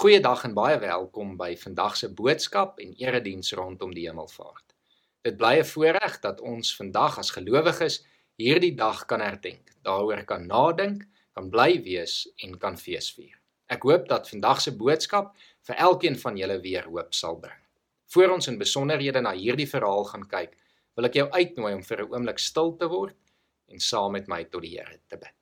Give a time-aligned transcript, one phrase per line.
[0.00, 4.72] Goeiedag en baie welkom by vandag se boodskap en erediens rondom die hemelvaart.
[5.28, 7.98] Dit bly 'n voorreg dat ons vandag as gelowiges
[8.40, 11.04] hierdie dag kan herdenk, daaroor kan nadink,
[11.36, 13.36] kan bly wees en kan feesvier.
[13.68, 15.36] Ek hoop dat vandag se boodskap
[15.68, 17.60] vir elkeen van julle weer hoop sal bring.
[18.06, 20.56] Voor ons in besonderhede na hierdie verhaal gaan kyk,
[20.96, 23.16] wil ek jou uitnooi om vir 'n oomblik stil te word
[23.68, 25.39] en saam met my tot die Here te bid.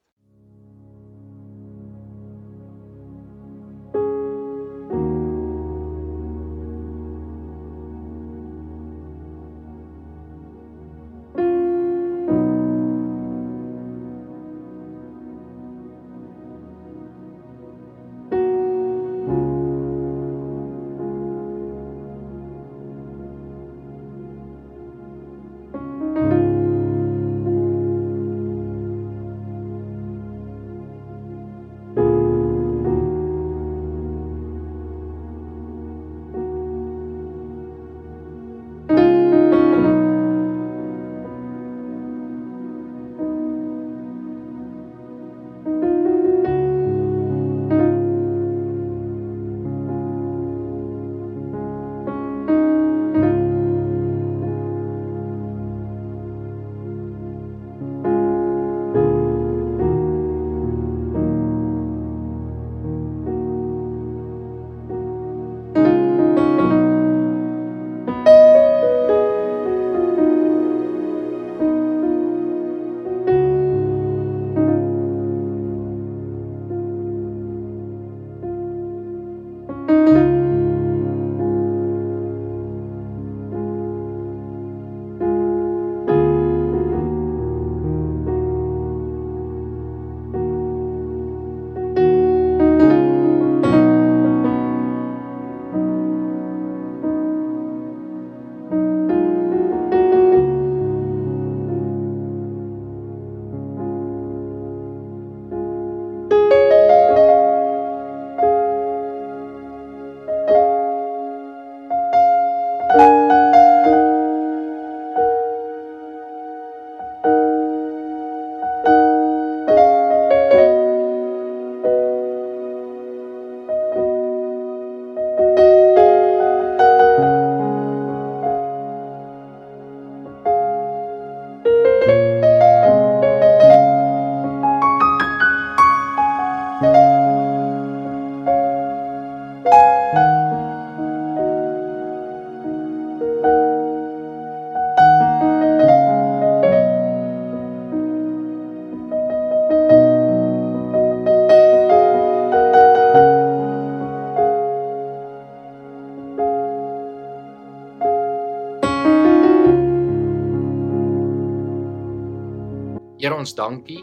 [163.28, 164.00] Here ons dankie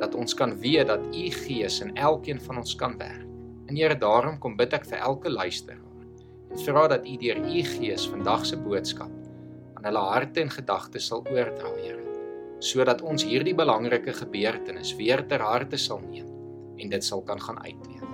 [0.00, 3.26] dat ons kan weet dat u Gees in elkeen van ons kan werk.
[3.68, 5.82] En Here daarom kom bid ek vir elke luisteraar
[6.48, 9.12] en vra dat u deur u Gees vandag se boodskap
[9.76, 12.06] aan hulle harte en gedagtes sal oordra, Here,
[12.64, 16.30] sodat ons hierdie belangrike gebeurtenis weer ter harte sal neem
[16.80, 18.08] en dit sal kan gaan uitleef.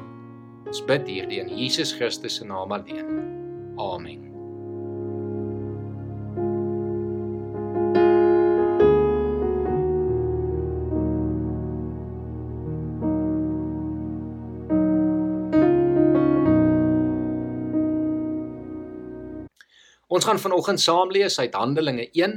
[0.66, 3.22] Ons bid hierdie in Jesus Christus se naam alleen.
[3.78, 4.29] Amen.
[20.20, 22.32] Ons gaan vanoggend saam lees uit Handelinge 1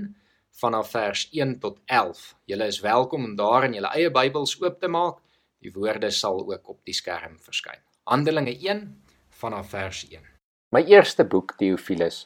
[0.56, 2.20] vanaf vers 1 tot 11.
[2.48, 5.18] Julle is welkom om daar in julle eie Bybels oop te maak.
[5.60, 7.82] Die woorde sal ook op die skerm verskyn.
[8.08, 8.86] Handelinge 1
[9.42, 10.24] vanaf vers 1.
[10.72, 12.22] My eerste boek Theophilus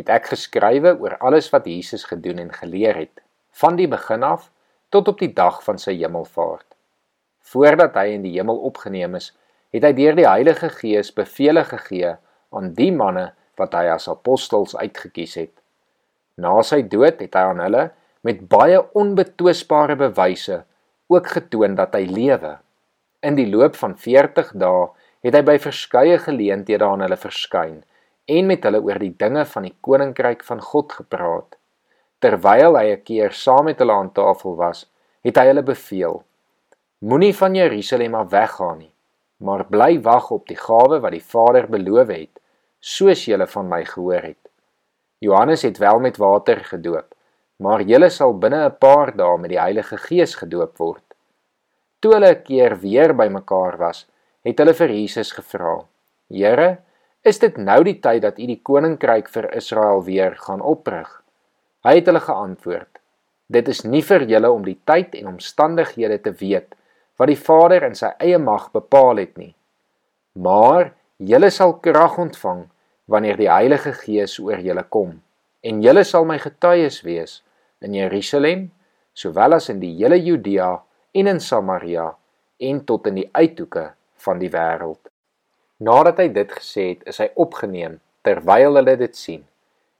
[0.00, 3.20] het ek geskrywe oor alles wat Jesus gedoen en geleer het,
[3.60, 4.48] van die begin af
[4.88, 6.70] tot op die dag van sy hemelvaart.
[7.52, 9.28] Voordat hy in die hemel opgeneem is,
[9.76, 12.16] het hy deur die Heilige Gees beveel gegee
[12.48, 15.54] aan die manne wat hy as apostels uitgekies het.
[16.40, 17.90] Na sy dood het hy aan hulle
[18.26, 20.62] met baie onbetwisbare bewyse
[21.12, 22.56] ook getoon dat hy lewe.
[23.22, 24.88] In die loop van 40 dae
[25.22, 27.82] het hy by verskeie geleenthede aan hulle verskyn
[28.30, 31.58] en met hulle oor die dinge van die koninkryk van God gepraat.
[32.22, 34.86] Terwyl hy 'n keer saam met hulle aan tafel was,
[35.22, 36.22] het hy hulle beveel:
[37.00, 38.94] Moenie van Jerusalem af weggaan nie,
[39.38, 42.41] maar bly wag op die gawe wat die Vader beloof het
[42.82, 44.40] soos julle van my gehoor het.
[45.22, 47.14] Johannes het wel met water gedoop,
[47.62, 51.04] maar julle sal binne 'n paar dae met die Heilige Gees gedoop word.
[52.00, 54.06] Toe hulle 'n keer weer bymekaar was,
[54.44, 55.84] het hulle vir Jesus gevra:
[56.28, 56.78] Here,
[57.22, 61.22] is dit nou die tyd dat U die koninkryk vir Israel weer gaan oprig?
[61.84, 62.98] Hy het hulle geantwoord:
[63.46, 66.74] Dit is nie vir julle om die tyd en omstandighede te weet
[67.20, 69.54] wat die Vader in sy eie mag bepaal het nie.
[70.32, 72.64] Maar julle sal krag ontvang
[73.06, 75.20] wanneer die Heilige Gees oor julle kom
[75.62, 77.36] en julle sal my getuies wees
[77.86, 78.64] in Jerusalem
[79.14, 80.72] sowel as in die hele Judea
[81.14, 82.08] en in Samaria
[82.58, 83.92] en tot in die uithoeke
[84.24, 84.98] van die wêreld.
[85.82, 89.46] Nadat hy dit gesê het, is hy opgeneem terwyl hulle dit sien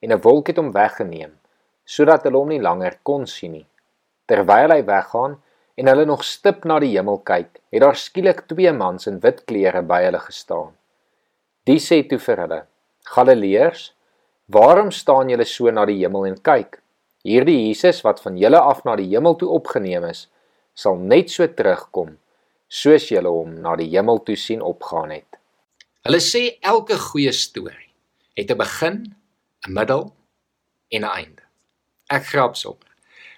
[0.02, 1.38] en 'n wolk het hom weggeneem
[1.84, 3.66] sodat hulle hom nie langer kon sien nie.
[4.26, 5.38] Terwyl hy weggaan
[5.76, 9.44] en hulle nog stip na die hemel kyk, het daar skielik twee mans in wit
[9.46, 10.72] klere by hulle gestaan.
[11.66, 12.60] Die sê toe vir hulle:
[13.14, 13.92] "Galileërs,
[14.48, 16.80] waarom staan julle so na die hemel en kyk?
[17.22, 20.26] Hierdie Jesus wat van julle af na die hemel toe opgeneem is,
[20.74, 22.18] sal net so terugkom
[22.72, 25.38] soos julle hom na die hemel toe sien opgaan het.
[26.06, 27.92] Hulle sê elke goeie storie
[28.36, 28.96] het 'n begin,
[29.68, 30.12] 'n middel
[30.90, 31.42] en 'n einde.
[32.10, 32.84] Ek grap sop.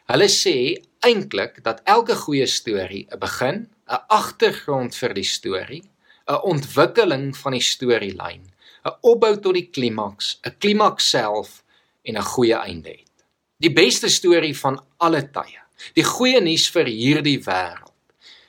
[0.08, 5.82] Hulle sê eintlik dat elke goeie storie 'n begin, 'n agtergrond vir die storie,
[6.26, 8.44] 'n ontwikkeling van die storielyn,
[8.84, 11.62] 'n opbou tot die klimaks, 'n klimaks self
[12.02, 13.14] en 'n goeie einde het.
[13.58, 15.60] Die beste storie van alle tye.
[15.94, 17.92] Die goeie nuus vir hierdie wêreld.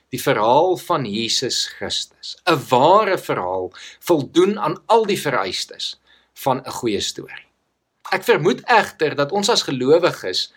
[0.09, 2.37] Die verhaal van Jesus Christus.
[2.45, 5.99] 'n Ware verhaal voldoen aan al die vereistes
[6.33, 7.47] van 'n goeie storie.
[8.11, 10.51] Ek vermoed egter dat ons as gelowiges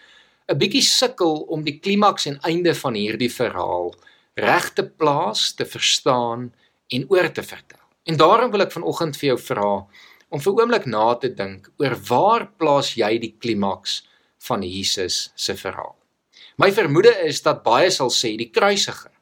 [0.49, 3.95] 'n bietjie sukkel om die klimaks en einde van hierdie verhaal
[4.35, 6.53] reg te plaas, te verstaan
[6.89, 7.81] en oor te vertel.
[8.09, 9.73] En daarom wil ek vanoggend vir jou vra
[10.29, 14.03] om vir oomblik na te dink oor waar plaas jy die klimaks
[14.49, 15.97] van Jesus se verhaal.
[16.59, 19.15] My vermoede is dat baie sal sê die kruisiging.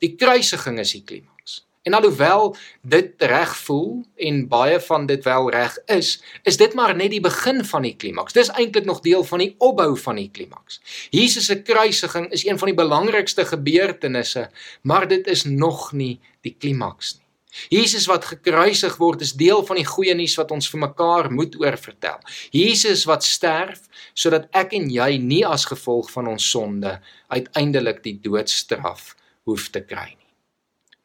[0.00, 1.39] Die kruisiging is die klimaks.
[1.82, 6.92] En alhoewel dit reg voel en baie van dit wel reg is, is dit maar
[6.96, 8.36] net die begin van die klimaks.
[8.36, 10.80] Dis eintlik nog deel van die opbou van die klimaks.
[11.10, 14.50] Jesus se kruisiging is een van die belangrikste gebeurtenisse,
[14.82, 17.24] maar dit is nog nie die klimaks nie.
[17.68, 21.56] Jesus wat gekruisig word is deel van die goeie nuus wat ons vir mekaar moet
[21.58, 22.20] oorvertel.
[22.54, 26.98] Jesus wat sterf sodat ek en jy nie as gevolg van ons sonde
[27.32, 29.14] uiteindelik die doodstraf
[29.48, 30.29] hoef te kry nie.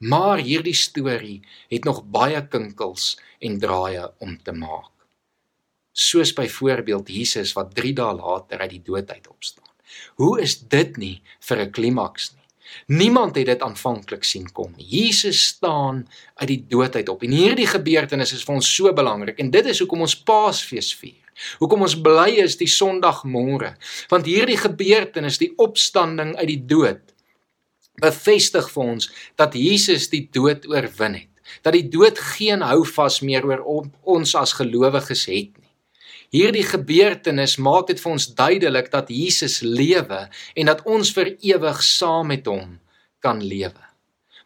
[0.05, 1.39] Maar hierdie storie
[1.71, 4.91] het nog baie kinkels en draaie om te maak.
[5.95, 9.71] Soos byvoorbeeld Jesus wat 3 dae later uit die dood uit opstaan.
[10.19, 12.45] Hoe is dit nie vir 'n klimaks nie?
[12.87, 14.85] Niemand het dit aanvanklik sien kom nie.
[14.85, 17.23] Jesus staan uit die dood uit op.
[17.23, 21.21] En hierdie gebeurtenis is vir ons so belangrik en dit is hoekom ons Paasfees vier.
[21.59, 23.73] Hoekom ons bly is die Sondagmôre,
[24.09, 27.14] want hierdie gebeurtenis, die opstanding uit die dood,
[28.01, 29.09] bevestig vir ons
[29.39, 31.31] dat Jesus die dood oorwin het.
[31.61, 33.63] Dat die dood geen houvas meer oor
[34.01, 35.71] ons as gelowiges het nie.
[36.33, 40.25] Hierdie gebeurtenis maak dit vir ons duidelik dat Jesus lewe
[40.55, 42.79] en dat ons vir ewig saam met hom
[43.23, 43.85] kan lewe.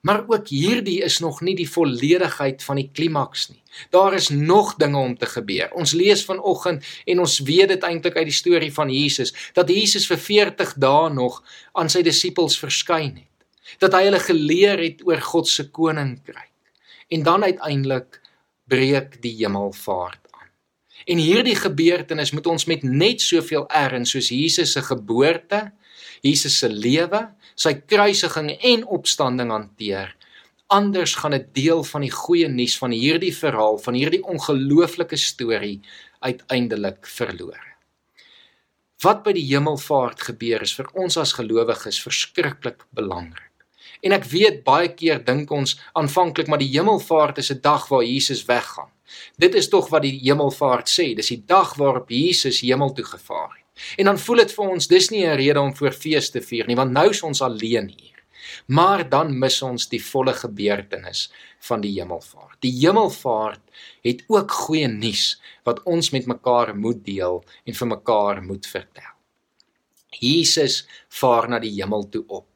[0.01, 3.59] Maar ook hierdie is nog nie die volledigheid van die klimaks nie.
[3.91, 5.71] Daar is nog dinge om te gebeur.
[5.75, 10.07] Ons lees vanoggend en ons weet dit eintlik uit die storie van Jesus dat Jesus
[10.07, 11.41] vir 40 dae nog
[11.73, 13.28] aan sy disippels verskyn het.
[13.77, 16.51] Dat hy hulle geleer het oor God se koninkryk.
[17.09, 18.21] En dan uiteindelik
[18.67, 20.29] breek die hemelvaart
[21.09, 25.69] En hierdie gebeurtenis moet ons met net soveel erns soos Jesus se geboorte,
[26.25, 27.23] Jesus se lewe,
[27.55, 30.15] sy kruisiging en opstanding hanteer.
[30.69, 35.81] Anders gaan 'n deel van die goeie nuus van hierdie verhaal, van hierdie ongelooflike storie
[36.19, 37.69] uiteindelik verlore.
[39.01, 43.48] Wat by die hemelvaart gebeur is vir ons as gelowiges verskriklik belangrik.
[44.01, 48.03] En ek weet baie keer dink ons aanvanklik maar die hemelvaart is 'n dag waar
[48.03, 48.91] Jesus weggaan.
[49.37, 53.49] Dit is tog wat die hemelvaart sê, dis die dag waarop Jesus hemel toe gevaar
[53.57, 53.65] het.
[53.97, 56.67] En dan voel dit vir ons dis nie 'n rede om voor fees te vier
[56.67, 58.17] nie, want nou is ons alleen hier.
[58.67, 62.57] Maar dan mis ons die volle gebeurtenis van die hemelvaart.
[62.59, 63.61] Die hemelvaart
[64.01, 69.13] het ook goeie nuus wat ons met mekaar moet deel en vir mekaar moet vertel.
[70.19, 72.48] Jesus vaar na die hemel toe op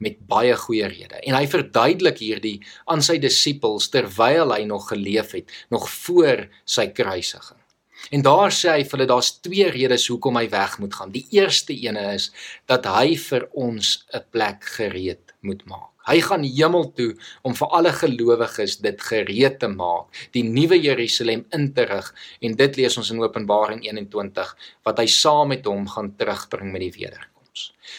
[0.00, 1.22] met baie goeie redes.
[1.28, 2.56] En hy verduidelik hierdie
[2.90, 7.60] aan sy disippels terwyl hy nog geleef het, nog voor sy kruisiging.
[8.08, 11.12] En daar sê hy vir hulle daar's twee redes hoekom hy weg moet gaan.
[11.12, 12.30] Die eerste ene is
[12.70, 15.90] dat hy vir ons 'n plek gereed moet maak.
[16.08, 17.10] Hy gaan hemel toe
[17.42, 22.56] om vir alle gelowiges dit gereed te maak, die nuwe Jerusalem in te rig en
[22.56, 26.94] dit lees ons in Openbaring 21 wat hy saam met hom gaan terugbring met die
[26.96, 27.39] wederkoms.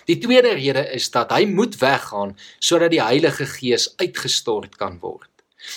[0.05, 5.29] Die tweede rede is dat hy moet weggaan sodat die Heilige Gees uitgestort kan word.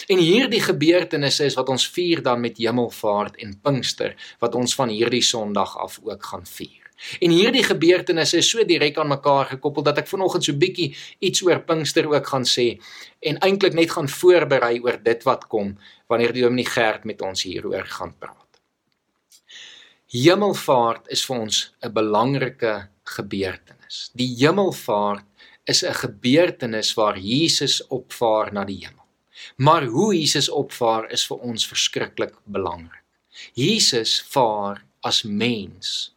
[0.08, 4.88] En hierdie gebeurtenisse is wat ons vier dan met Hemelvaart en Pinkster wat ons van
[4.88, 6.80] hierdie Sondag af ook gaan vier.
[7.20, 11.42] En hierdie gebeurtenisse is so direk aan mekaar gekoppel dat ek vanoggend so bietjie iets
[11.44, 12.78] oor Pinkster ook gaan sê
[13.20, 15.74] en eintlik net gaan voorberei oor dit wat kom
[16.08, 18.40] wanneer die Dominee Gert met ons hieroor gaan praat.
[20.14, 23.83] Hemelvaart is vir ons 'n belangrike gebeurtenis.
[24.12, 25.24] Die hemelvaart
[25.64, 29.04] is 'n gebeurtenis waar Jesus opvaar na die hemel.
[29.56, 33.02] Maar hoe Jesus opvaar is vir ons verskriklik belangrik.
[33.52, 36.13] Jesus vaar as mens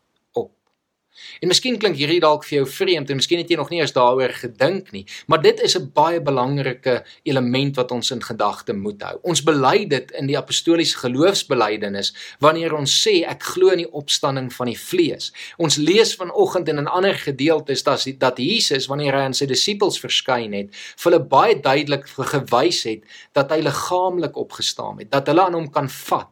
[1.42, 3.94] En miskien klink hierdie dalk vir jou vreemd en miskien het jy nog nie eens
[3.96, 9.02] daaroor gedink nie, maar dit is 'n baie belangrike element wat ons in gedagte moet
[9.02, 9.20] hou.
[9.24, 14.54] Ons bely dit in die apostoliese geloofsbelijdenis wanneer ons sê ek glo in die opstanding
[14.54, 15.32] van die vlees.
[15.58, 20.00] Ons lees vanoggend in 'n ander gedeelte dat dat Jesus wanneer hy aan sy disippels
[20.00, 23.04] verskyn het, vir hulle baie duidelik gewys het
[23.34, 26.32] dat hy liggaamlik opgestaan het, dat hulle aan hom kan vat,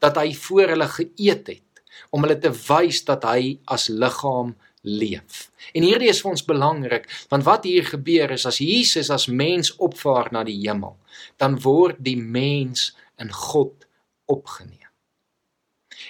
[0.00, 1.65] dat hy voor hulle geëet het
[2.10, 4.54] om hulle te wys dat hy as liggaam
[4.86, 5.50] leef.
[5.74, 9.74] En hierdie is vir ons belangrik want wat hier gebeur is as Jesus as mens
[9.82, 10.96] opvaar na die hemel,
[11.42, 13.86] dan word die mens in God
[14.30, 14.86] opgeneem.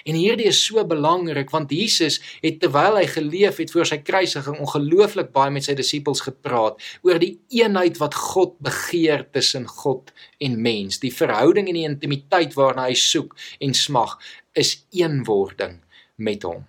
[0.05, 4.59] En hierdie is so belangrik want Jesus het terwyl hy geleef het voor sy kruisiging
[4.61, 6.77] ongelooflik baie met sy disippels gepraat
[7.07, 10.11] oor die eenheid wat God begeer tussen God
[10.43, 14.17] en mens, die verhouding en die intimiteit waarna hy soek en smag
[14.59, 15.79] is eenwording
[16.17, 16.65] met hom.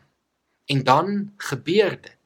[0.69, 2.17] En dan gebeur dit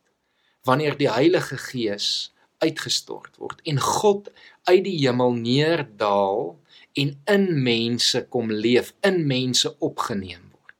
[0.67, 2.31] wanneer die Heilige Gees
[2.62, 4.31] uitgestort word en God
[4.71, 6.55] uit die hemel neerdal
[6.99, 10.76] en in mense kom leef, in mense opgeneem word.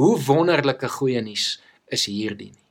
[0.00, 1.56] Hoe wonderlike goeie nuus
[1.92, 2.68] is hierdie nie.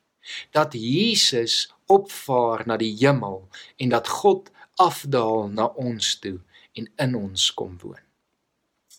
[0.54, 3.44] Dat Jesus opvaar na die hemel
[3.82, 4.50] en dat God
[4.82, 6.40] afdaal na ons toe
[6.78, 8.02] en in ons kom woon.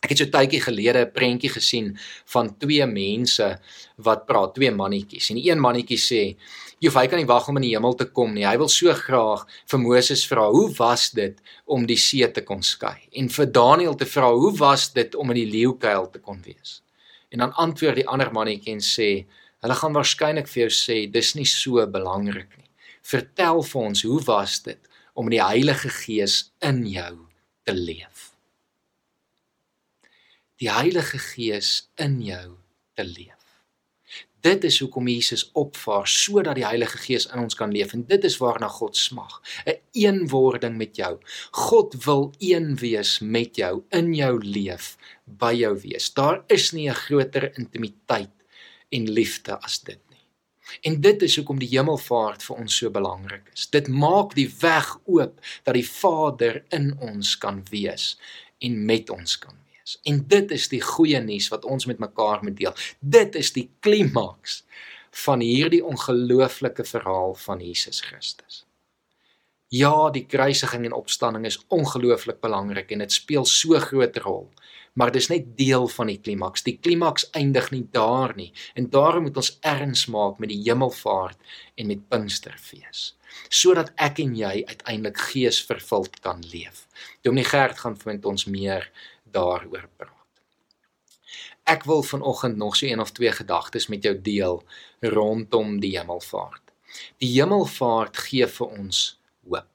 [0.02, 1.92] Ek het so tydjie gelede 'n prentjie gesien
[2.34, 3.46] van twee mense
[4.06, 5.30] wat praat, twee mannetjies.
[5.30, 6.22] En die een mannetjie sê:
[6.80, 8.44] "Jof, hy kan nie wag om in die hemel te kom nie.
[8.44, 12.62] Hy wil so graag vir Moses vra, hoe was dit om die see te kon
[12.62, 12.98] skei?
[13.12, 16.82] En vir Daniël te vra, hoe was dit om in die leeukuil te kon wees?"
[17.30, 19.26] En dan antwoord die ander mannetjie en sê:
[19.62, 22.70] "Hulle gaan waarskynlik vir jou sê, dis nie so belangrik nie.
[23.02, 24.80] Vertel vir ons, hoe was dit
[25.14, 27.18] om die Heilige Gees in jou
[27.64, 28.32] te leef?"
[30.62, 32.52] Die Heilige Gees in jou
[32.94, 33.38] te leef.
[34.42, 38.26] Dit is hoekom Jesus opvaar sodat die Heilige Gees in ons kan leef en dit
[38.26, 41.18] is waarna God smag, 'n eenwording met jou.
[41.50, 46.14] God wil een wees met jou, in jou leef, by jou wees.
[46.14, 48.36] Daar is nie 'n groter intimiteit
[48.90, 50.26] en liefde as dit nie.
[50.82, 53.66] En dit is hoekom die hemelvaart vir ons so belangrik is.
[53.66, 58.18] Dit maak die weg oop dat die Vader in ons kan wees
[58.58, 59.98] en met ons kan is.
[60.08, 62.74] En dit is die goeie nuus wat ons met mekaar moet deel.
[63.00, 64.62] Dit is die klimaks
[65.24, 68.64] van hierdie ongelooflike verhaal van Jesus Christus.
[69.72, 74.50] Ja, die kruisiging en opstanding is ongelooflik belangrik en dit speel so groot rol.
[74.92, 76.64] Maar dis net deel van die klimaks.
[76.66, 81.56] Die klimaks eindig nie daar nie en daarom moet ons erns maak met die hemelvaart
[81.80, 83.12] en met Pinksterfees
[83.48, 86.86] sodat ek en jy uiteindelik geesvervuld kan leef.
[87.24, 88.88] Dominee Gert gaan vind ons meer
[89.32, 90.18] daaroor praat.
[91.64, 94.62] Ek wil vanoggend nog so een of twee gedagtes met jou deel
[95.00, 96.72] rondom die hemelvaart.
[97.22, 99.02] Die hemelvaart gee vir ons
[99.46, 99.68] hoop.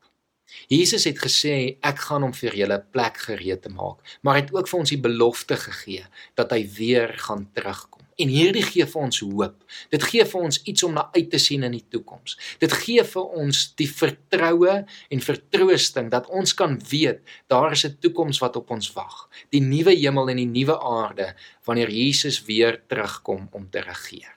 [0.67, 4.53] Jesus het gesê ek gaan hom vir julle plek gereed te maak, maar hy het
[4.55, 6.03] ook vir ons die belofte gegee
[6.39, 7.96] dat hy weer gaan terugkom.
[8.17, 9.57] En hierdie gee vir ons hoop.
[9.93, 12.33] Dit gee vir ons iets om na uit te sien in die toekoms.
[12.57, 14.74] Dit gee vir ons die vertroue
[15.13, 19.29] en vertroosting dat ons kan weet daar is 'n toekoms wat op ons wag.
[19.50, 24.33] Die nuwe hemel en die nuwe aarde wanneer Jesus weer terugkom om te regeer.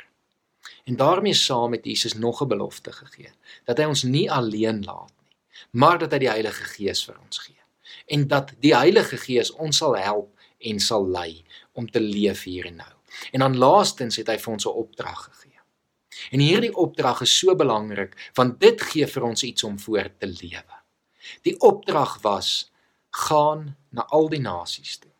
[0.84, 3.32] En daarmee saam het Jesus nog 'n belofte gegee
[3.64, 5.36] dat hy ons nie alleen laat nie,
[5.70, 7.60] maar dat hy die Heilige Gees vir ons gee.
[8.06, 12.66] En dat die Heilige Gees ons sal help en sal lei om te leef hier
[12.66, 12.99] en nou.
[13.32, 15.60] En dan laastens het hy vir ons 'n opdrag gegee.
[16.30, 20.26] En hierdie opdrag is so belangrik want dit gee vir ons iets om voor te
[20.26, 20.76] lewe.
[21.42, 22.70] Die opdrag was
[23.10, 25.10] gaan na al die nasies toe.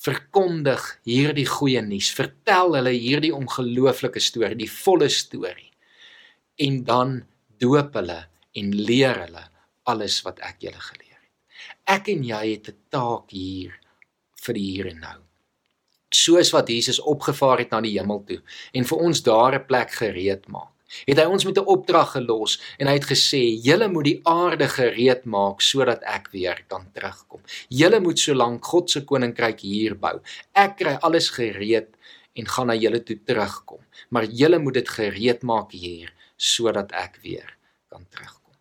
[0.00, 5.72] Verkondig hierdie goeie nuus, vertel hulle hierdie ongelooflike storie, die volle storie.
[6.56, 7.16] En dan
[7.60, 8.20] doop hulle
[8.56, 9.44] en leer hulle
[9.90, 11.32] alles wat ek julle geleer het.
[11.84, 13.76] Ek en jy het 'n taak hier
[14.44, 15.18] vir die hier en nou
[16.10, 18.40] soos wat Jesus opgevaar het na die hemel toe
[18.74, 20.70] en vir ons daar 'n plek gereed maak.
[21.06, 24.68] Het hy ons met 'n opdrag gelos en hy het gesê: "Julle moet die aarde
[24.68, 27.40] gereed maak sodat ek weer kan terugkom.
[27.68, 30.20] Julle moet solank God se koninkryk hier bou.
[30.52, 31.88] Ek kry alles gereed
[32.34, 37.18] en gaan na julle toe terugkom, maar julle moet dit gereed maak hier sodat ek
[37.22, 37.56] weer
[37.88, 38.54] kan terugkom."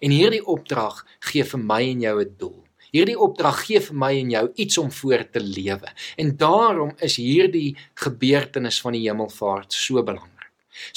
[0.00, 2.65] En hierdie opdrag gee vir my en jou 'n doel.
[2.96, 5.90] Hierdie opdrag gee vir my en jou iets om voor te lewe.
[6.16, 10.32] En daarom is hierdie gebeurtenis van die hemelvaart so belangrik.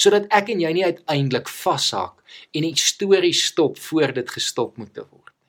[0.00, 2.16] Sodat ek en jy nie uiteindelik vashak
[2.56, 5.48] en die storie stop voor dit gestop moet word nie.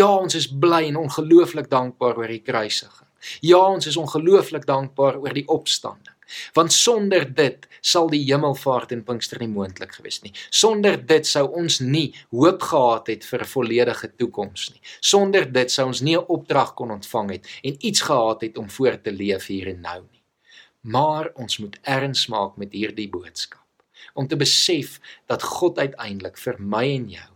[0.00, 3.08] Ja, ons is bly en ongelooflik dankbaar oor die kruisiging.
[3.44, 6.16] Ja, ons is ongelooflik dankbaar oor die opstanding.
[6.54, 10.32] Want sonder dit sal die hemelvaart en Pinkster nie moontlik gewees nie.
[10.50, 14.80] Sonder dit sou ons nie hoop gehad het vir 'n volledige toekoms nie.
[15.00, 18.70] Sonder dit sou ons nie 'n opdrag kon ontvang het en iets gehad het om
[18.70, 20.22] voor te leef hier en nou nie.
[20.80, 23.60] Maar ons moet erns maak met hierdie boodskap
[24.14, 27.30] om te besef dat God uiteindelik vir my en jou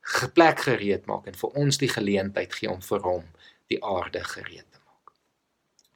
[0.00, 3.24] geplek gereed maak en vir ons die geleentheid gee om vir hom
[3.72, 4.77] die aarde gereed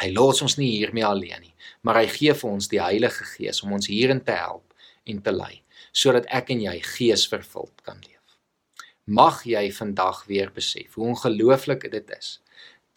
[0.02, 1.52] Hy los ons nie hiermee alleen nie,
[1.86, 4.74] maar hy gee vir ons die Heilige Gees om ons hierin te help
[5.06, 5.60] en te lei,
[5.94, 8.38] sodat ek en jy geesvervuld kan leef.
[9.06, 12.40] Mag jy vandag weer besef hoe ongelooflik dit is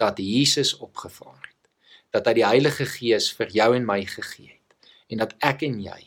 [0.01, 1.69] dat Jesus opgevaar het,
[2.09, 5.77] dat hy die Heilige Gees vir jou en my gegee het en dat ek en
[5.85, 5.99] jy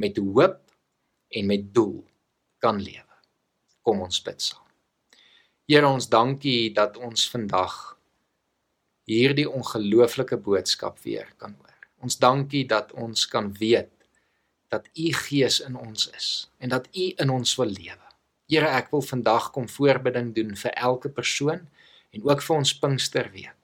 [0.00, 0.62] met hoop
[1.36, 2.00] en met doel
[2.64, 3.04] kan lewe.
[3.84, 4.64] Kom ons bid saam.
[5.68, 7.95] Here ons dankie dat ons vandag
[9.06, 11.74] hierdie ongelooflike boodskap weer kan hoor.
[12.02, 13.92] Ons dankie dat ons kan weet
[14.74, 18.02] dat u Gees in ons is en dat u in ons wil lewe.
[18.50, 21.64] Here, ek wil vandag kom voorbidding doen vir elke persoon
[22.14, 23.54] en ook vir ons Pinksterweek.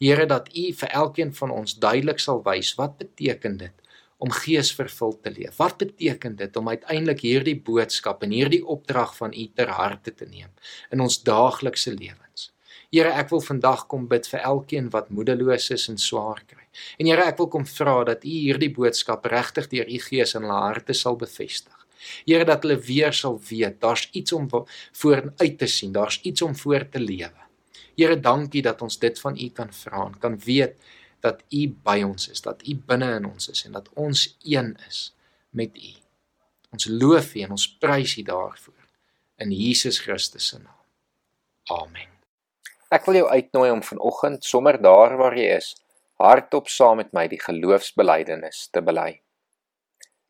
[0.00, 3.74] Here, dat u vir elkeen van ons duidelik sal wys wat beteken dit
[4.20, 5.56] om geesvervuld te leef.
[5.56, 10.26] Wat beteken dit om uiteindelik hierdie boodskap en hierdie opdrag van u ter harte te
[10.28, 10.50] neem
[10.92, 12.50] in ons daaglikse lewens?
[12.90, 16.64] Here, ek wil vandag kom bid vir elkeen wat moedeloos is en swaar kry.
[16.98, 20.42] En Here, ek wil kom vra dat U hierdie boodskap regtig deur U Gees in
[20.46, 21.76] hulle harte sal bevestig.
[22.26, 26.56] Here, dat hulle weer sal weet daar's iets om vooruit te sien, daar's iets om
[26.58, 27.46] voor te lewe.
[27.94, 30.74] Here, dankie dat ons dit van U kan vra en kan weet
[31.22, 34.74] dat U by ons is, dat U binne in ons is en dat ons een
[34.88, 35.10] is
[35.54, 35.92] met U.
[36.74, 38.78] Ons loof U en ons prys U daarvoor
[39.38, 40.80] in Jesus Christus se naam.
[41.70, 42.19] Amen.
[42.90, 45.74] Ek wil jou uitnooi om vanoggend sommer daar waar jy is,
[46.18, 49.20] hardop saam met my die geloofsbelijdenis te bely.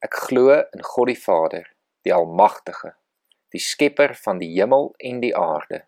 [0.05, 1.64] Ek glo in God die Vader,
[2.05, 2.92] die Almagtige,
[3.57, 5.87] die Skepper van die hemel en die aarde,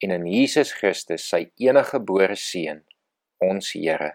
[0.00, 2.82] en in Jesus Christus, sy enige gebore seun,
[3.44, 4.14] ons Here,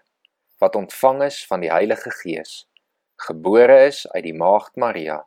[0.58, 2.64] wat ontvang is van die Heilige Gees,
[3.30, 5.22] gebore is uit die maagd Maria,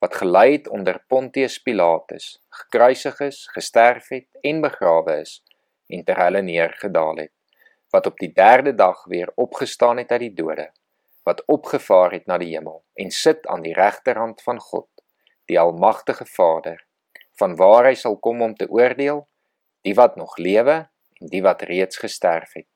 [0.00, 5.42] wat gelei het onder Pontius Pilatus, gekruisig is, gesterf het en begrawe is,
[5.86, 7.32] en ter hulle neergedaal het,
[7.90, 10.70] wat op die derde dag weer opgestaan het uit die dode,
[11.24, 14.88] wat opgevaar het na die hemel en sit aan die regterhand van God,
[15.48, 16.84] die almagtige Vader,
[17.38, 19.24] van waar hy sal kom om te oordeel
[19.84, 20.76] die wat nog lewe
[21.20, 22.70] en die wat reeds gesterf het.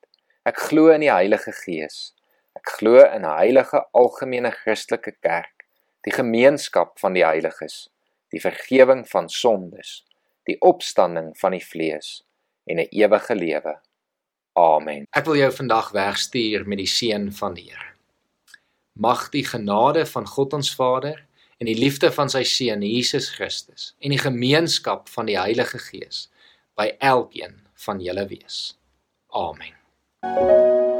[0.45, 2.13] Ek glo in die Heilige Gees.
[2.57, 5.65] Ek glo in 'n heilige algemene Christelike kerk,
[6.03, 7.89] die gemeenskap van die heiliges,
[8.31, 10.05] die vergifnis van sondes,
[10.45, 12.23] die opstanding van die vlees
[12.69, 13.79] en 'n ewige lewe.
[14.53, 15.07] Amen.
[15.09, 17.89] Ek wil jou vandag wegstuur met die seën van die Here.
[18.93, 21.25] Mag die genade van God ons Vader
[21.57, 26.29] en die liefde van sy seun Jesus Christus en die gemeenskap van die Heilige Gees
[26.75, 28.77] by elkeen van julle wees.
[29.29, 29.75] Amen.
[30.21, 30.98] thank you